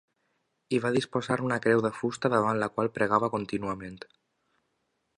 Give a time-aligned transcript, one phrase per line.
[0.69, 4.05] Hi va disposar una creu de fusta davant la qual pregava contínuament.